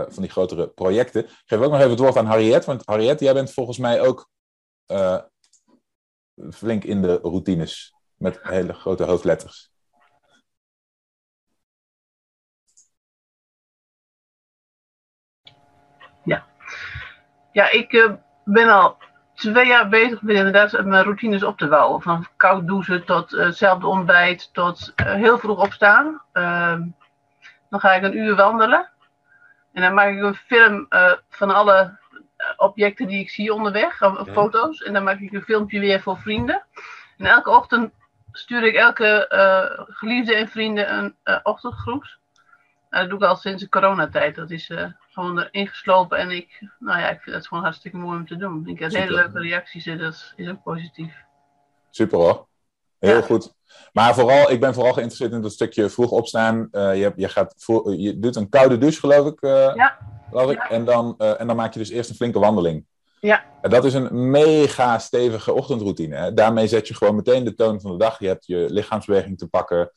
[0.08, 1.24] van die grotere projecten.
[1.24, 4.00] Ik geef ook nog even het woord aan Harriet, want Harriet, jij bent volgens mij
[4.00, 4.28] ook
[6.50, 9.70] flink in de routines met hele grote hoofdletters.
[16.24, 16.46] Ja,
[17.52, 18.12] ja ik uh,
[18.44, 18.98] ben al
[19.34, 22.02] twee jaar bezig met inderdaad mijn routines op te bouwen.
[22.02, 26.22] Van koud douchen tot uh, zelfde ontbijt tot uh, heel vroeg opstaan.
[26.32, 26.86] Ehm,
[27.70, 28.90] dan ga ik een uur wandelen.
[29.72, 30.86] En dan maak ik een film
[31.28, 31.99] van alle
[32.56, 34.82] objecten die ik zie onderweg, of foto's.
[34.82, 36.64] En dan maak ik een filmpje weer voor vrienden.
[37.16, 37.92] En elke ochtend
[38.32, 42.18] stuur ik elke uh, geliefde en vrienden een uh, ochtendgroet.
[42.90, 44.34] dat doe ik al sinds de coronatijd.
[44.34, 46.18] Dat is uh, gewoon erin geslopen.
[46.18, 48.66] En ik, nou ja, ik vind het gewoon hartstikke mooi om te doen.
[48.66, 51.14] Ik heb hele leuke reacties en dat is ook positief.
[51.90, 52.49] Super hoor.
[53.00, 53.54] Heel goed.
[53.92, 56.68] Maar vooral, ik ben vooral geïnteresseerd in dat stukje vroeg opstaan.
[56.72, 57.54] je, je, gaat
[57.96, 59.40] je doet een koude douche, geloof ik.
[59.74, 59.98] ja
[60.32, 60.58] ik.
[60.58, 62.86] En, dan, uh, en dan maak je dus eerst een flinke wandeling.
[63.20, 63.44] Ja.
[63.62, 66.16] En dat is een mega stevige ochtendroutine.
[66.16, 66.34] Hè?
[66.34, 68.18] Daarmee zet je gewoon meteen de toon van de dag.
[68.18, 69.92] Je hebt je lichaamsbeweging te pakken.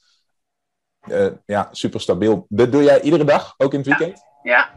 [1.45, 2.45] Ja, super stabiel.
[2.49, 4.23] Dat doe jij iedere dag, ook in het weekend?
[4.43, 4.69] Ja, ja.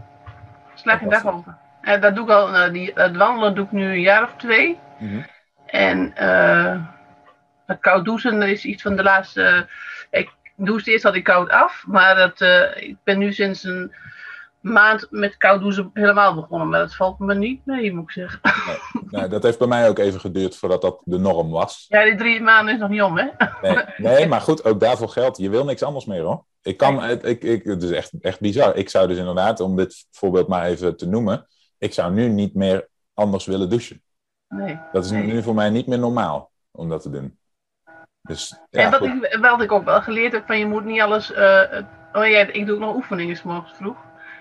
[0.75, 1.59] slag een dag over.
[2.01, 4.79] Dat doe ik al, die, het wandelen doe ik nu een jaar of twee.
[4.99, 5.27] Mm -hmm.
[5.67, 6.13] En
[7.67, 9.69] het koud douchen is iets van de laatste.
[10.11, 12.41] ik douche eerst had ik koud af, maar dat,
[12.81, 13.93] ik ben nu sinds een
[14.61, 16.69] maand met koud douchen helemaal begonnen.
[16.69, 18.41] Maar dat valt me niet mee, moet ik zeggen.
[19.11, 21.85] Nee, dat heeft bij mij ook even geduurd voordat dat de norm was.
[21.89, 23.27] Ja, die drie maanden is nog niet om, hè?
[23.63, 25.39] Nee, nee maar goed, ook daarvoor geldt.
[25.39, 26.45] Je wil niks anders meer, hoor.
[26.63, 28.77] Ik kan, ik, ik, het is echt, echt bizar.
[28.77, 31.47] Ik zou dus inderdaad, om dit voorbeeld maar even te noemen,
[31.79, 34.03] ik zou nu niet meer anders willen douchen.
[34.49, 34.79] Nee.
[34.93, 37.39] Dat is nu voor mij niet meer normaal om dat te doen.
[38.27, 41.01] Dus, ja, en wat ik, wat ik ook wel geleerd heb, van je moet niet
[41.01, 41.31] alles...
[41.31, 41.63] Uh,
[42.13, 43.97] oh ja, ik doe ook nog oefeningen morgens vroeg.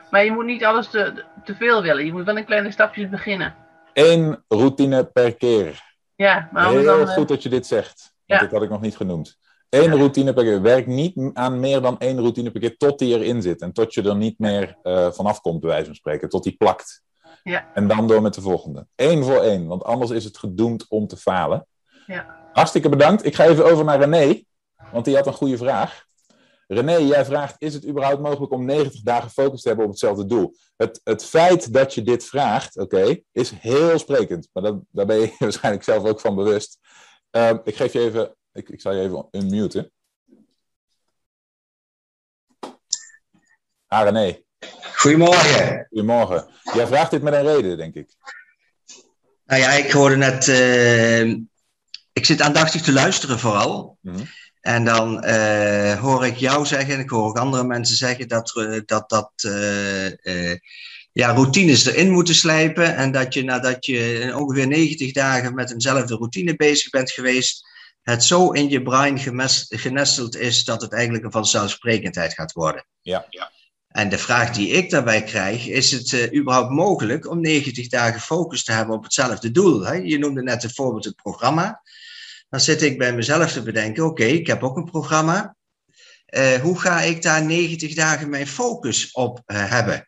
[0.09, 2.05] Maar je moet niet alles te, te veel willen.
[2.05, 3.55] Je moet wel in kleine stapjes beginnen.
[3.93, 5.83] Eén routine per keer.
[6.15, 8.13] Ja, maar Heel dan, goed dat je dit zegt.
[8.25, 8.47] Want ja.
[8.47, 9.37] dit had ik nog niet genoemd.
[9.69, 10.61] Eén routine per keer.
[10.61, 13.61] Werk niet aan meer dan één routine per keer tot die erin zit.
[13.61, 16.29] En tot je er niet meer uh, vanaf komt, bij wijze van spreken.
[16.29, 17.03] Tot die plakt.
[17.43, 17.65] Ja.
[17.73, 18.87] En dan door met de volgende.
[18.95, 19.67] Eén voor één.
[19.67, 21.67] Want anders is het gedoemd om te falen.
[22.05, 22.43] Ja.
[22.55, 23.25] Hartstikke bedankt.
[23.25, 24.43] Ik ga even over naar René.
[24.91, 26.05] Want die had een goede vraag.
[26.67, 30.25] René, jij vraagt: is het überhaupt mogelijk om 90 dagen focus te hebben op hetzelfde
[30.25, 30.55] doel?
[30.77, 34.49] Het, het feit dat je dit vraagt, oké, is heel sprekend.
[34.53, 36.77] Maar dat, daar ben je waarschijnlijk zelf ook van bewust.
[37.31, 39.91] Uh, ik geef je even, ik, ik zal je even unmuten.
[43.87, 44.43] Ah, René.
[44.95, 45.85] Goedemorgen.
[45.89, 46.47] Goedemorgen.
[46.73, 48.09] Jij vraagt dit met een reden, denk ik.
[49.45, 50.47] Nou ja, ik hoorde net.
[50.47, 51.37] Uh,
[52.15, 53.97] ik zit aandachtig te luisteren vooral.
[54.01, 54.27] Mm -hmm.
[54.61, 58.53] En dan uh, hoor ik jou zeggen, en ik hoor ook andere mensen zeggen, dat
[58.55, 60.55] uh, dat, dat uh,
[61.11, 62.95] ja, routines erin moeten slijpen.
[62.95, 67.67] En dat je nadat je ongeveer 90 dagen met eenzelfde routine bezig bent geweest,
[68.01, 69.19] het zo in je brein
[69.69, 72.85] genesteld is dat het eigenlijk een vanzelfsprekendheid gaat worden.
[73.01, 73.25] Ja.
[73.29, 73.51] ja.
[73.87, 78.21] En de vraag die ik daarbij krijg, is het uh, überhaupt mogelijk om 90 dagen
[78.21, 79.85] focus te hebben op hetzelfde doel?
[79.85, 79.93] Hè?
[79.93, 81.81] Je noemde net een voorbeeld het programma.
[82.49, 85.55] Dan zit ik bij mezelf te bedenken, oké, ik heb ook een programma.
[86.35, 90.07] Uh, hoe ga ik daar 90 dagen mijn focus op uh, hebben?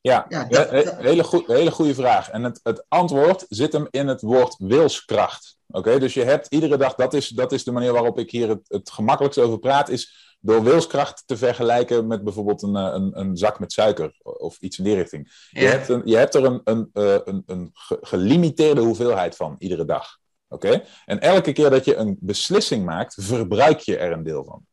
[0.00, 0.70] Ja, ja dat.
[0.96, 2.30] Hele, goed, hele goede vraag.
[2.30, 5.56] En het, het antwoord zit hem in het woord wilskracht.
[5.66, 8.48] Oké, dus je hebt iedere dag, dat is, dat is de manier waarop ik hier
[8.48, 13.20] het, het gemakkelijkst over praat, is door wilskracht te vergelijken met bijvoorbeeld een, eh, een,
[13.20, 15.48] een zak met suiker of iets in die richting.
[15.50, 19.84] Je, hebt, een, je hebt er een, een, eh, een, een gelimiteerde hoeveelheid van iedere
[19.84, 20.18] dag.
[20.52, 20.82] Oké?
[21.04, 24.66] En elke keer dat je een beslissing maakt, verbruik je er een deel van.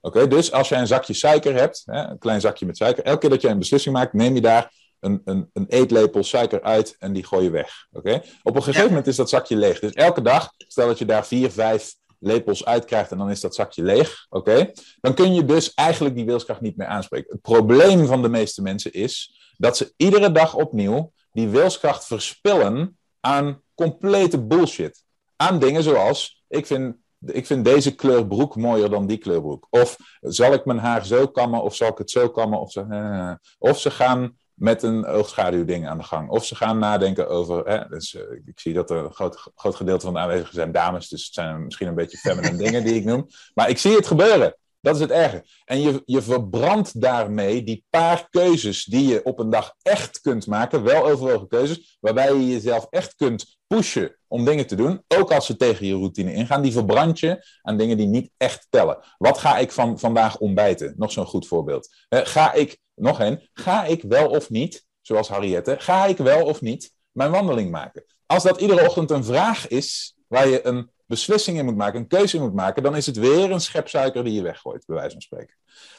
[0.00, 3.18] Oké, dus als je een zakje suiker hebt, hè, een klein zakje met suiker, elke
[3.18, 6.96] keer dat je een beslissing maakt, neem je daar een, een, een eetlepel suiker uit
[6.98, 7.86] en die gooi je weg.
[7.92, 8.22] Oké?
[8.42, 9.78] Op een gegeven moment is dat zakje leeg.
[9.78, 13.54] Dus elke dag, stel dat je daar vier, vijf lepels uitkrijgt en dan is dat
[13.54, 14.70] zakje leeg, oké?
[15.00, 17.32] Dan kun je dus eigenlijk die wilskracht niet meer aanspreken.
[17.32, 22.98] Het probleem van de meeste mensen is dat ze iedere dag opnieuw die wilskracht verspillen
[23.20, 25.03] aan complete bullshit.
[25.36, 29.66] Aan dingen zoals, ik vind, ik vind deze kleur broek mooier dan die kleur broek.
[29.70, 32.60] Of zal ik mijn haar zo kammen of zal ik het zo kammen?
[32.60, 36.30] Of, zo, eh, of ze gaan met een oogschaduwding aan de gang.
[36.30, 37.68] Of ze gaan nadenken over.
[37.68, 40.72] Hè, dus, uh, ik zie dat er een groot, groot gedeelte van de aanwezigen zijn
[40.72, 43.26] dames, dus het zijn misschien een beetje feminine dingen die ik noem.
[43.54, 44.56] Maar ik zie het gebeuren.
[44.84, 45.44] Dat is het erge.
[45.64, 50.46] En je, je verbrandt daarmee die paar keuzes die je op een dag echt kunt
[50.46, 55.32] maken, wel overwogen keuzes, waarbij je jezelf echt kunt pushen om dingen te doen, ook
[55.32, 56.62] als ze tegen je routine ingaan.
[56.62, 58.98] Die verbrand je aan dingen die niet echt tellen.
[59.18, 60.94] Wat ga ik van vandaag ontbijten?
[60.96, 61.88] Nog zo'n goed voorbeeld.
[62.08, 66.60] ga ik nog een, ga ik wel of niet, zoals Harriette, ga ik wel of
[66.60, 68.04] niet mijn wandeling maken?
[68.26, 72.06] Als dat iedere ochtend een vraag is waar je een beslissing in moet maken, een
[72.06, 74.96] keuze in moet maken, dan is het weer een schep suiker die je weggooit, bij
[74.96, 75.56] wijze van spreken.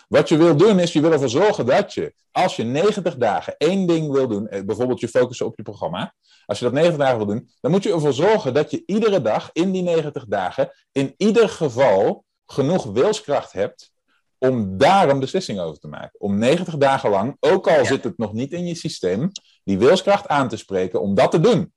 [0.08, 3.56] Wat je wil doen is, je wil ervoor zorgen dat je, als je 90 dagen
[3.58, 6.14] één ding wil doen, eh, bijvoorbeeld je focussen op je programma,
[6.46, 9.22] als je dat 90 dagen wil doen, dan moet je ervoor zorgen dat je iedere
[9.22, 13.94] dag in die 90 dagen in ieder geval genoeg wilskracht hebt
[14.38, 16.20] om daar een beslissing over te maken.
[16.20, 19.32] Om 90 dagen lang, ook al zit het nog niet in je systeem,
[19.64, 21.74] die wilskracht aan te spreken om dat te doen.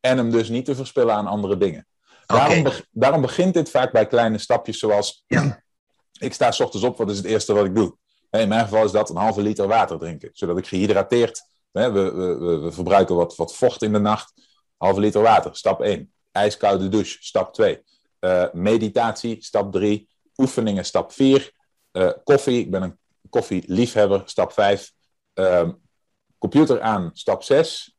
[0.00, 1.86] En hem dus niet te verspillen aan andere dingen.
[2.32, 5.24] Daarom, daarom, begint dit vaak bij kleine stapjes zoals...
[5.26, 5.62] Ja.
[6.18, 7.96] ik sta s ochtends op, wat is het eerste wat ik doe?
[8.30, 10.30] In mijn geval is dat een halve liter water drinken.
[10.32, 11.50] Zodat ik gehydrateerd...
[11.70, 14.32] We, we, we, we verbruiken wat, wat vocht in de nacht.
[14.76, 16.12] Halve liter water, stap 1.
[16.32, 17.82] Ijskoude douche, stap 2.
[18.20, 20.08] Uh, eh, meditatie, stap 3.
[20.36, 21.52] Oefeningen, stap 4
[21.92, 22.98] uh, koffie, ik ben een
[23.30, 24.92] koffieliefhebber, stap 5.
[25.34, 25.72] Uh, ehm,
[26.38, 27.96] computer aan, stap 6.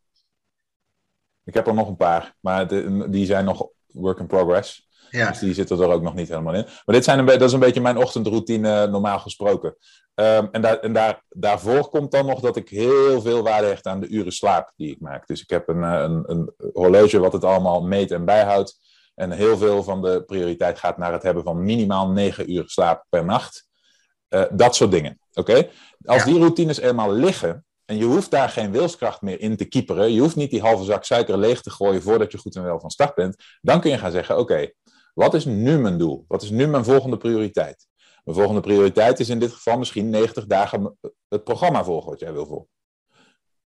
[1.43, 4.87] Ik heb er nog een paar, maar de, die zijn nog work in progress.
[5.09, 5.29] Ja.
[5.29, 6.65] Dus die zitten er ook nog niet helemaal in.
[6.85, 9.75] Maar dit zijn een, dat is een beetje mijn ochtendroutine, normaal gesproken.
[10.15, 13.87] Um, en daar, en daar, daarvoor komt dan nog dat ik heel veel waarde hecht
[13.87, 15.27] aan de uren slaap die ik maak.
[15.27, 18.79] Dus ik heb een, eh, een, een horloge wat het allemaal meet en bijhoudt.
[19.15, 23.05] En heel veel van de prioriteit gaat naar het hebben van minimaal 9 uur slaap
[23.09, 23.67] per nacht.
[24.29, 25.19] Uh, dat soort dingen.
[25.33, 25.69] Oké?
[26.05, 30.11] Als die routines eenmaal liggen en je hoeft daar geen wilskracht meer in te kieperen,
[30.11, 32.79] je hoeft niet die halve zak suiker leeg te gooien voordat je goed en wel
[32.79, 34.71] van start bent, dan kun je gaan zeggen: Oké,
[35.13, 36.25] wat is nu mijn doel?
[36.27, 37.87] Wat is nu mijn volgende prioriteit?
[38.23, 42.33] Mijn volgende prioriteit is in dit geval misschien 90 dagen het programma volgen wat jij
[42.33, 42.69] wil volgen.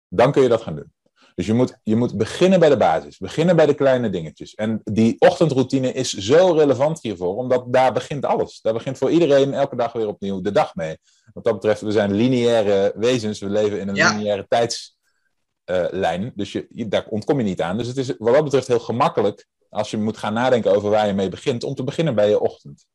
[0.08, 0.92] Dan kun je dat gaan doen.
[1.38, 4.54] Dus je moet, je moet beginnen bij de basis, beginnen bij de kleine dingetjes.
[4.54, 8.60] En die ochtendroutine is zo relevant hiervoor, omdat daar begint alles.
[8.60, 10.98] Daar begint voor iedereen elke dag weer opnieuw de dag mee.
[11.32, 16.32] Wat dat betreft, we zijn lineaire wezens, we leven in een lineaire tijdslijn.
[16.34, 17.78] dus je, daar ontkom je niet aan.
[17.78, 21.06] Dus het is wat dat betreft heel gemakkelijk als je moet gaan nadenken over waar
[21.06, 22.86] je mee begint, om te beginnen bij je ochtend.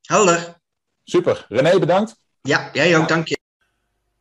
[0.00, 0.60] Helder.
[1.04, 1.46] Super.
[1.48, 2.16] René, bedankt.
[2.40, 3.42] Ja, jij ook, dank je.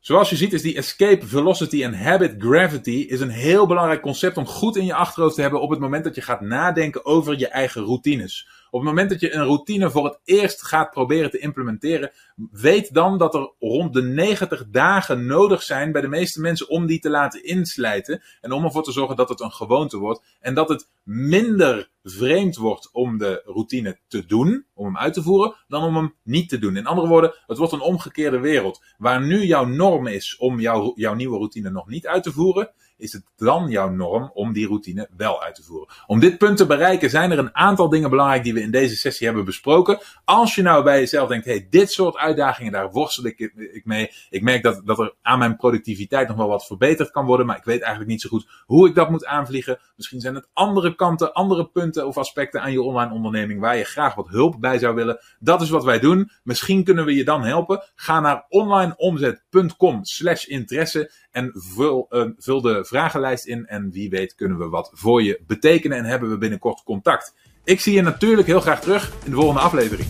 [0.03, 4.37] Zoals je ziet is die escape velocity en habit gravity is een heel belangrijk concept
[4.37, 7.39] om goed in je achterhoofd te hebben op het moment dat je gaat nadenken over
[7.39, 8.47] je eigen routines.
[8.73, 12.12] Op het moment dat je een routine voor het eerst gaat proberen te implementeren,
[12.51, 16.86] weet dan dat er rond de 90 dagen nodig zijn bij de meeste mensen om
[16.86, 18.21] die te laten inslijten.
[18.41, 20.21] En om ervoor te zorgen dat het een gewoonte wordt.
[20.39, 25.23] En dat het minder vreemd wordt om de routine te doen, om hem uit te
[25.23, 26.77] voeren, dan om hem niet te doen.
[26.77, 28.83] In andere woorden, het wordt een omgekeerde wereld.
[28.97, 32.71] Waar nu jouw norm is om jouw, jouw nieuwe routine nog niet uit te voeren,
[33.04, 35.87] is het dan jouw norm om die routine wel uit te voeren?
[36.08, 38.95] Om dit punt te bereiken zijn er een aantal dingen belangrijk die we in deze
[38.95, 39.99] sessie hebben besproken.
[40.25, 43.39] Als je nou bij jezelf denkt, hey, dit soort uitdagingen, daar worstel ik,
[43.73, 44.12] ik mee.
[44.29, 47.58] Ik merk dat, dat er aan mijn productiviteit nog wel wat verbeterd kan worden, maar
[47.58, 49.79] ik weet eigenlijk niet zo goed hoe ik dat moet aanvliegen.
[49.95, 53.83] Misschien zijn het andere kanten, andere punten of aspecten aan je online onderneming waar je
[53.83, 55.19] graag wat hulp bij zou willen.
[55.39, 56.31] Dat is wat wij doen.
[56.43, 57.83] Misschien kunnen we je dan helpen.
[57.95, 63.65] Ga naar onlineomzet.com slash interesse en vul, uh, vul de vragenlijst in.
[63.65, 67.34] En wie weet kunnen we wat voor je betekenen en hebben we binnenkort contact.
[67.63, 70.08] Ik zie je natuurlijk heel graag terug in de volgende aflevering.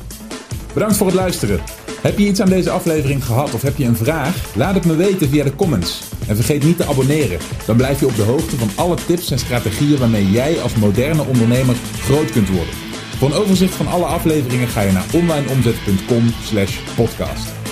[0.73, 1.59] Bedankt voor het luisteren.
[2.01, 4.55] Heb je iets aan deze aflevering gehad of heb je een vraag?
[4.55, 6.11] Laat het me weten via de comments.
[6.27, 7.39] En vergeet niet te abonneren.
[7.65, 11.23] Dan blijf je op de hoogte van alle tips en strategieën waarmee jij als moderne
[11.23, 12.73] ondernemer groot kunt worden.
[13.17, 17.62] Voor een overzicht van alle afleveringen ga je naar onlineomzet.com/podcast.